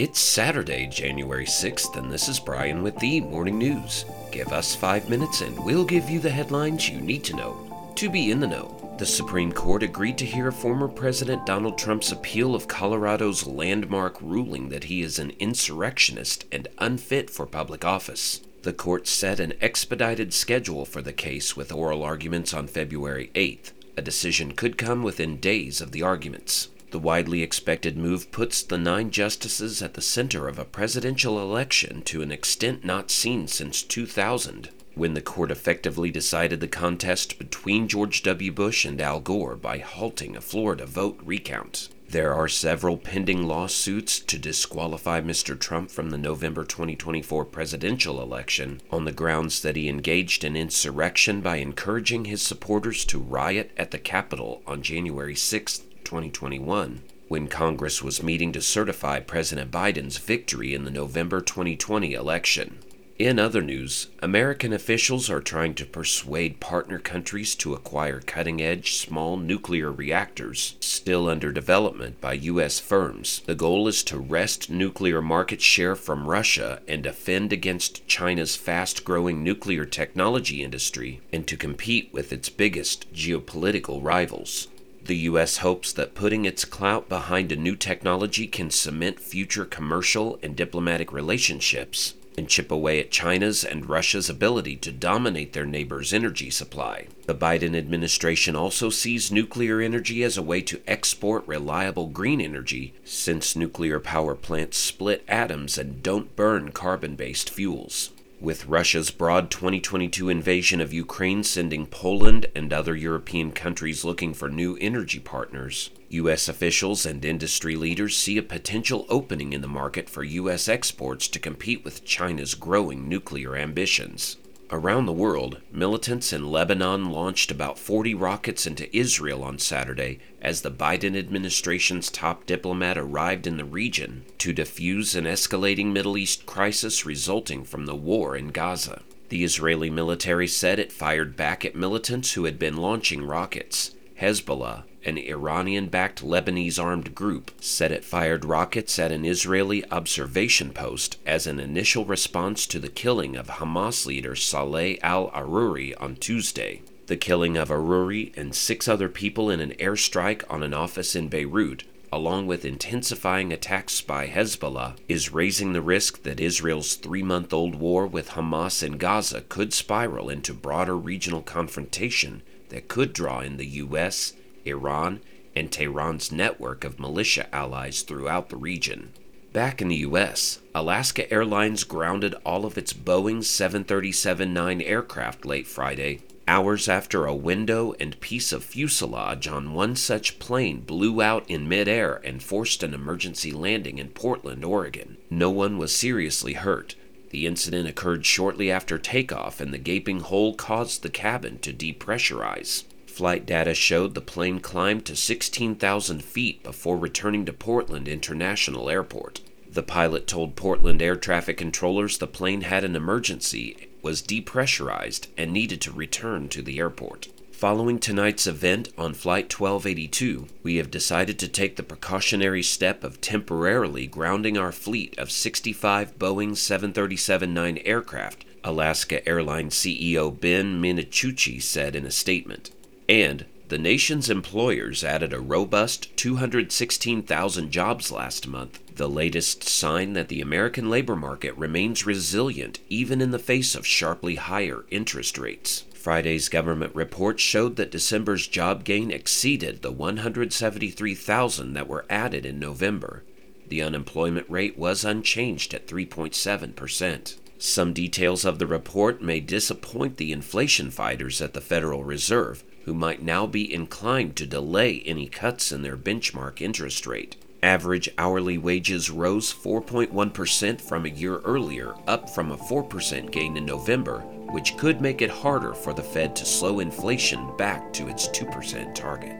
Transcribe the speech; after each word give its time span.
It's 0.00 0.18
Saturday, 0.18 0.86
January 0.86 1.44
6th, 1.44 1.94
and 1.98 2.10
this 2.10 2.26
is 2.26 2.40
Brian 2.40 2.82
with 2.82 2.98
the 3.00 3.20
Morning 3.20 3.58
News. 3.58 4.06
Give 4.32 4.48
us 4.48 4.74
five 4.74 5.10
minutes 5.10 5.42
and 5.42 5.62
we'll 5.62 5.84
give 5.84 6.08
you 6.08 6.20
the 6.20 6.30
headlines 6.30 6.88
you 6.88 7.02
need 7.02 7.22
to 7.24 7.36
know 7.36 7.92
to 7.96 8.08
be 8.08 8.30
in 8.30 8.40
the 8.40 8.46
know. 8.46 8.96
The 8.98 9.04
Supreme 9.04 9.52
Court 9.52 9.82
agreed 9.82 10.16
to 10.16 10.24
hear 10.24 10.50
former 10.52 10.88
President 10.88 11.44
Donald 11.44 11.76
Trump's 11.76 12.12
appeal 12.12 12.54
of 12.54 12.66
Colorado's 12.66 13.46
landmark 13.46 14.16
ruling 14.22 14.70
that 14.70 14.84
he 14.84 15.02
is 15.02 15.18
an 15.18 15.32
insurrectionist 15.38 16.46
and 16.50 16.68
unfit 16.78 17.28
for 17.28 17.44
public 17.44 17.84
office. 17.84 18.40
The 18.62 18.72
court 18.72 19.06
set 19.06 19.38
an 19.38 19.52
expedited 19.60 20.32
schedule 20.32 20.86
for 20.86 21.02
the 21.02 21.12
case 21.12 21.58
with 21.58 21.70
oral 21.70 22.02
arguments 22.02 22.54
on 22.54 22.68
February 22.68 23.30
8th. 23.34 23.72
A 23.98 24.00
decision 24.00 24.52
could 24.52 24.78
come 24.78 25.02
within 25.02 25.36
days 25.36 25.82
of 25.82 25.92
the 25.92 26.00
arguments. 26.00 26.68
The 26.90 26.98
widely 26.98 27.42
expected 27.42 27.96
move 27.96 28.32
puts 28.32 28.62
the 28.62 28.76
nine 28.76 29.10
justices 29.10 29.80
at 29.80 29.94
the 29.94 30.02
center 30.02 30.48
of 30.48 30.58
a 30.58 30.64
presidential 30.64 31.40
election 31.40 32.02
to 32.02 32.20
an 32.20 32.32
extent 32.32 32.84
not 32.84 33.12
seen 33.12 33.46
since 33.46 33.82
2000, 33.82 34.70
when 34.94 35.14
the 35.14 35.22
court 35.22 35.52
effectively 35.52 36.10
decided 36.10 36.58
the 36.58 36.66
contest 36.66 37.38
between 37.38 37.86
George 37.86 38.24
W. 38.24 38.50
Bush 38.50 38.84
and 38.84 39.00
Al 39.00 39.20
Gore 39.20 39.54
by 39.54 39.78
halting 39.78 40.36
a 40.36 40.40
Florida 40.40 40.84
vote 40.84 41.20
recount. 41.24 41.88
There 42.08 42.34
are 42.34 42.48
several 42.48 42.96
pending 42.96 43.44
lawsuits 43.44 44.18
to 44.18 44.36
disqualify 44.36 45.20
Mr. 45.20 45.56
Trump 45.56 45.92
from 45.92 46.10
the 46.10 46.18
November 46.18 46.64
2024 46.64 47.44
presidential 47.44 48.20
election 48.20 48.80
on 48.90 49.04
the 49.04 49.12
grounds 49.12 49.62
that 49.62 49.76
he 49.76 49.88
engaged 49.88 50.42
in 50.42 50.56
insurrection 50.56 51.40
by 51.40 51.58
encouraging 51.58 52.24
his 52.24 52.42
supporters 52.42 53.04
to 53.04 53.20
riot 53.20 53.70
at 53.76 53.92
the 53.92 53.98
Capitol 53.98 54.60
on 54.66 54.82
January 54.82 55.36
6, 55.36 55.82
2021, 56.10 57.02
when 57.28 57.46
Congress 57.46 58.02
was 58.02 58.20
meeting 58.20 58.50
to 58.50 58.60
certify 58.60 59.20
President 59.20 59.70
Biden's 59.70 60.18
victory 60.18 60.74
in 60.74 60.84
the 60.84 60.90
November 60.90 61.40
2020 61.40 62.14
election. 62.14 62.80
In 63.16 63.38
other 63.38 63.62
news, 63.62 64.08
American 64.20 64.72
officials 64.72 65.30
are 65.30 65.40
trying 65.40 65.72
to 65.74 65.86
persuade 65.86 66.58
partner 66.58 66.98
countries 66.98 67.54
to 67.56 67.74
acquire 67.74 68.18
cutting 68.18 68.60
edge 68.60 68.96
small 68.96 69.36
nuclear 69.36 69.92
reactors 69.92 70.74
still 70.80 71.28
under 71.28 71.52
development 71.52 72.20
by 72.20 72.32
U.S. 72.32 72.80
firms. 72.80 73.42
The 73.46 73.54
goal 73.54 73.86
is 73.86 74.02
to 74.04 74.18
wrest 74.18 74.68
nuclear 74.68 75.22
market 75.22 75.60
share 75.60 75.94
from 75.94 76.26
Russia 76.26 76.80
and 76.88 77.04
defend 77.04 77.52
against 77.52 78.04
China's 78.08 78.56
fast 78.56 79.04
growing 79.04 79.44
nuclear 79.44 79.84
technology 79.84 80.64
industry 80.64 81.20
and 81.32 81.46
to 81.46 81.56
compete 81.56 82.12
with 82.12 82.32
its 82.32 82.48
biggest 82.48 83.12
geopolitical 83.14 84.02
rivals. 84.02 84.66
The 85.04 85.16
U.S. 85.16 85.58
hopes 85.58 85.92
that 85.94 86.14
putting 86.14 86.44
its 86.44 86.64
clout 86.64 87.08
behind 87.08 87.50
a 87.50 87.56
new 87.56 87.74
technology 87.74 88.46
can 88.46 88.70
cement 88.70 89.18
future 89.18 89.64
commercial 89.64 90.38
and 90.42 90.54
diplomatic 90.54 91.12
relationships 91.12 92.14
and 92.36 92.48
chip 92.48 92.70
away 92.70 93.00
at 93.00 93.10
China's 93.10 93.64
and 93.64 93.88
Russia's 93.88 94.30
ability 94.30 94.76
to 94.76 94.92
dominate 94.92 95.52
their 95.52 95.66
neighbors' 95.66 96.12
energy 96.12 96.48
supply. 96.48 97.06
The 97.26 97.34
Biden 97.34 97.76
administration 97.76 98.56
also 98.56 98.88
sees 98.88 99.32
nuclear 99.32 99.80
energy 99.80 100.22
as 100.22 100.36
a 100.36 100.42
way 100.42 100.62
to 100.62 100.80
export 100.86 101.46
reliable 101.46 102.06
green 102.06 102.40
energy, 102.40 102.94
since 103.04 103.56
nuclear 103.56 104.00
power 104.00 104.34
plants 104.34 104.78
split 104.78 105.24
atoms 105.28 105.76
and 105.76 106.02
don't 106.02 106.34
burn 106.36 106.72
carbon 106.72 107.16
based 107.16 107.50
fuels. 107.50 108.10
With 108.40 108.64
Russia's 108.64 109.10
broad 109.10 109.50
2022 109.50 110.30
invasion 110.30 110.80
of 110.80 110.94
Ukraine 110.94 111.44
sending 111.44 111.84
Poland 111.84 112.46
and 112.56 112.72
other 112.72 112.96
European 112.96 113.52
countries 113.52 114.02
looking 114.02 114.32
for 114.32 114.48
new 114.48 114.78
energy 114.80 115.18
partners, 115.20 115.90
U.S. 116.08 116.48
officials 116.48 117.04
and 117.04 117.22
industry 117.22 117.76
leaders 117.76 118.16
see 118.16 118.38
a 118.38 118.42
potential 118.42 119.04
opening 119.10 119.52
in 119.52 119.60
the 119.60 119.68
market 119.68 120.08
for 120.08 120.24
U.S. 120.24 120.70
exports 120.70 121.28
to 121.28 121.38
compete 121.38 121.84
with 121.84 122.06
China's 122.06 122.54
growing 122.54 123.10
nuclear 123.10 123.56
ambitions. 123.56 124.38
Around 124.72 125.06
the 125.06 125.12
world, 125.12 125.60
militants 125.72 126.32
in 126.32 126.48
Lebanon 126.48 127.10
launched 127.10 127.50
about 127.50 127.76
40 127.76 128.14
rockets 128.14 128.68
into 128.68 128.96
Israel 128.96 129.42
on 129.42 129.58
Saturday 129.58 130.20
as 130.40 130.62
the 130.62 130.70
Biden 130.70 131.18
administration's 131.18 132.08
top 132.08 132.46
diplomat 132.46 132.96
arrived 132.96 133.48
in 133.48 133.56
the 133.56 133.64
region 133.64 134.24
to 134.38 134.54
defuse 134.54 135.16
an 135.16 135.24
escalating 135.24 135.86
Middle 135.86 136.16
East 136.16 136.46
crisis 136.46 137.04
resulting 137.04 137.64
from 137.64 137.86
the 137.86 137.96
war 137.96 138.36
in 138.36 138.52
Gaza. 138.52 139.02
The 139.28 139.42
Israeli 139.42 139.90
military 139.90 140.46
said 140.46 140.78
it 140.78 140.92
fired 140.92 141.36
back 141.36 141.64
at 141.64 141.74
militants 141.74 142.34
who 142.34 142.44
had 142.44 142.58
been 142.58 142.76
launching 142.76 143.26
rockets. 143.26 143.96
Hezbollah, 144.20 144.82
an 145.06 145.16
Iranian 145.16 145.86
backed 145.88 146.22
Lebanese 146.22 146.78
armed 146.78 147.14
group, 147.14 147.52
said 147.58 147.90
it 147.90 148.04
fired 148.04 148.44
rockets 148.44 148.98
at 148.98 149.12
an 149.12 149.24
Israeli 149.24 149.82
observation 149.90 150.72
post 150.72 151.16
as 151.24 151.46
an 151.46 151.58
initial 151.58 152.04
response 152.04 152.66
to 152.66 152.78
the 152.78 152.90
killing 152.90 153.34
of 153.34 153.46
Hamas 153.46 154.04
leader 154.04 154.36
Saleh 154.36 154.98
al 155.02 155.30
Aruri 155.30 155.94
on 155.98 156.16
Tuesday. 156.16 156.82
The 157.06 157.16
killing 157.16 157.56
of 157.56 157.70
Aruri 157.70 158.36
and 158.36 158.54
six 158.54 158.88
other 158.88 159.08
people 159.08 159.48
in 159.48 159.58
an 159.58 159.72
airstrike 159.78 160.44
on 160.50 160.62
an 160.62 160.74
office 160.74 161.16
in 161.16 161.28
Beirut, 161.28 161.84
along 162.12 162.46
with 162.46 162.66
intensifying 162.66 163.54
attacks 163.54 164.02
by 164.02 164.26
Hezbollah, 164.26 164.96
is 165.08 165.32
raising 165.32 165.72
the 165.72 165.80
risk 165.80 166.24
that 166.24 166.40
Israel's 166.40 166.94
three 166.94 167.22
month 167.22 167.54
old 167.54 167.76
war 167.76 168.06
with 168.06 168.30
Hamas 168.32 168.82
in 168.82 168.98
Gaza 168.98 169.40
could 169.48 169.72
spiral 169.72 170.28
into 170.28 170.52
broader 170.52 170.96
regional 170.96 171.40
confrontation 171.40 172.42
that 172.70 172.88
could 172.88 173.12
draw 173.12 173.40
in 173.40 173.56
the 173.56 173.66
U.S., 173.66 174.32
Iran, 174.64 175.20
and 175.54 175.70
Tehran's 175.70 176.32
network 176.32 176.84
of 176.84 176.98
militia 176.98 177.52
allies 177.54 178.02
throughout 178.02 178.48
the 178.48 178.56
region. 178.56 179.12
Back 179.52 179.82
in 179.82 179.88
the 179.88 179.96
US, 179.96 180.60
Alaska 180.74 181.30
Airlines 181.32 181.82
grounded 181.82 182.34
all 182.44 182.64
of 182.64 182.78
its 182.78 182.92
Boeing 182.92 183.42
737 183.42 184.54
9 184.54 184.80
aircraft 184.80 185.44
late 185.44 185.66
Friday, 185.66 186.20
hours 186.46 186.88
after 186.88 187.26
a 187.26 187.34
window 187.34 187.94
and 187.98 188.20
piece 188.20 188.52
of 188.52 188.64
fuselage 188.64 189.48
on 189.48 189.72
one 189.72 189.96
such 189.96 190.38
plane 190.38 190.80
blew 190.80 191.20
out 191.20 191.48
in 191.48 191.68
midair 191.68 192.20
and 192.24 192.42
forced 192.42 192.82
an 192.82 192.94
emergency 192.94 193.52
landing 193.52 193.98
in 193.98 194.08
Portland, 194.08 194.64
Oregon. 194.64 195.16
No 195.28 195.50
one 195.50 195.78
was 195.78 195.94
seriously 195.94 196.54
hurt. 196.54 196.94
The 197.30 197.46
incident 197.46 197.88
occurred 197.88 198.26
shortly 198.26 198.70
after 198.70 198.98
takeoff, 198.98 199.60
and 199.60 199.72
the 199.72 199.78
gaping 199.78 200.20
hole 200.20 200.54
caused 200.54 201.02
the 201.02 201.08
cabin 201.08 201.58
to 201.60 201.72
depressurize. 201.72 202.84
Flight 203.06 203.46
data 203.46 203.74
showed 203.74 204.14
the 204.14 204.20
plane 204.20 204.60
climbed 204.60 205.04
to 205.06 205.16
16,000 205.16 206.24
feet 206.24 206.62
before 206.62 206.96
returning 206.96 207.44
to 207.46 207.52
Portland 207.52 208.08
International 208.08 208.90
Airport. 208.90 209.40
The 209.70 209.82
pilot 209.82 210.26
told 210.26 210.56
Portland 210.56 211.00
air 211.00 211.16
traffic 211.16 211.56
controllers 211.56 212.18
the 212.18 212.26
plane 212.26 212.62
had 212.62 212.82
an 212.82 212.96
emergency, 212.96 213.88
was 214.02 214.22
depressurized, 214.22 215.28
and 215.36 215.52
needed 215.52 215.80
to 215.82 215.92
return 215.92 216.48
to 216.48 216.62
the 216.62 216.78
airport. 216.78 217.28
Following 217.60 217.98
tonight's 217.98 218.46
event 218.46 218.88
on 218.96 219.12
Flight 219.12 219.52
1282, 219.52 220.46
we 220.62 220.76
have 220.76 220.90
decided 220.90 221.38
to 221.38 221.46
take 221.46 221.76
the 221.76 221.82
precautionary 221.82 222.62
step 222.62 223.04
of 223.04 223.20
temporarily 223.20 224.06
grounding 224.06 224.56
our 224.56 224.72
fleet 224.72 225.14
of 225.18 225.30
65 225.30 226.18
Boeing 226.18 226.56
737 226.56 227.52
9 227.52 227.78
aircraft, 227.84 228.46
Alaska 228.64 229.28
Airlines 229.28 229.74
CEO 229.74 230.30
Ben 230.40 230.80
Minicucci 230.80 231.60
said 231.60 231.94
in 231.94 232.06
a 232.06 232.10
statement 232.10 232.70
and 233.10 233.44
the 233.68 233.76
nation's 233.76 234.30
employers 234.30 235.04
added 235.04 235.34
a 235.34 235.38
robust 235.38 236.16
216,000 236.16 237.70
jobs 237.70 238.10
last 238.10 238.48
month, 238.48 238.80
the 238.96 239.06
latest 239.06 239.64
sign 239.64 240.14
that 240.14 240.28
the 240.28 240.40
American 240.40 240.88
labor 240.88 241.14
market 241.14 241.54
remains 241.58 242.06
resilient 242.06 242.78
even 242.88 243.20
in 243.20 243.32
the 243.32 243.38
face 243.38 243.74
of 243.74 243.86
sharply 243.86 244.36
higher 244.36 244.86
interest 244.90 245.36
rates. 245.36 245.84
Friday's 246.00 246.48
government 246.48 246.94
report 246.94 247.38
showed 247.38 247.76
that 247.76 247.90
December's 247.90 248.46
job 248.46 248.84
gain 248.84 249.10
exceeded 249.10 249.82
the 249.82 249.92
173,000 249.92 251.74
that 251.74 251.88
were 251.88 252.06
added 252.08 252.46
in 252.46 252.58
November. 252.58 253.22
The 253.68 253.82
unemployment 253.82 254.48
rate 254.48 254.78
was 254.78 255.04
unchanged 255.04 255.74
at 255.74 255.86
3.7%. 255.86 257.36
Some 257.58 257.92
details 257.92 258.46
of 258.46 258.58
the 258.58 258.66
report 258.66 259.20
may 259.20 259.40
disappoint 259.40 260.16
the 260.16 260.32
inflation 260.32 260.90
fighters 260.90 261.42
at 261.42 261.52
the 261.52 261.60
Federal 261.60 262.02
Reserve, 262.02 262.64
who 262.86 262.94
might 262.94 263.22
now 263.22 263.46
be 263.46 263.70
inclined 263.70 264.36
to 264.36 264.46
delay 264.46 265.02
any 265.04 265.26
cuts 265.26 265.70
in 265.70 265.82
their 265.82 265.98
benchmark 265.98 266.62
interest 266.62 267.06
rate. 267.06 267.36
Average 267.62 268.08
hourly 268.16 268.56
wages 268.56 269.10
rose 269.10 269.52
4.1% 269.52 270.80
from 270.80 271.04
a 271.04 271.10
year 271.10 271.38
earlier, 271.40 271.94
up 272.06 272.30
from 272.30 272.52
a 272.52 272.56
4% 272.56 273.30
gain 273.30 273.56
in 273.56 273.66
November, 273.66 274.20
which 274.50 274.78
could 274.78 275.02
make 275.02 275.20
it 275.20 275.30
harder 275.30 275.74
for 275.74 275.92
the 275.92 276.02
Fed 276.02 276.34
to 276.36 276.46
slow 276.46 276.80
inflation 276.80 277.54
back 277.58 277.92
to 277.92 278.08
its 278.08 278.28
2% 278.28 278.94
target. 278.94 279.36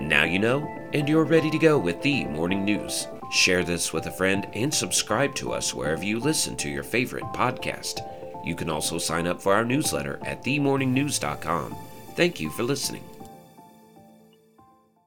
Now 0.00 0.24
you 0.24 0.40
know, 0.40 0.66
and 0.92 1.08
you're 1.08 1.24
ready 1.24 1.50
to 1.50 1.58
go 1.58 1.78
with 1.78 2.02
the 2.02 2.24
morning 2.24 2.64
news. 2.64 3.06
Share 3.30 3.62
this 3.62 3.92
with 3.92 4.06
a 4.06 4.12
friend 4.12 4.48
and 4.54 4.74
subscribe 4.74 5.34
to 5.36 5.52
us 5.52 5.72
wherever 5.72 6.04
you 6.04 6.18
listen 6.18 6.56
to 6.56 6.68
your 6.68 6.82
favorite 6.82 7.24
podcast. 7.32 8.00
You 8.44 8.56
can 8.56 8.68
also 8.68 8.98
sign 8.98 9.28
up 9.28 9.40
for 9.40 9.54
our 9.54 9.64
newsletter 9.64 10.18
at 10.24 10.42
themorningnews.com. 10.42 11.76
Thank 12.16 12.40
you 12.40 12.50
for 12.50 12.64
listening. 12.64 13.04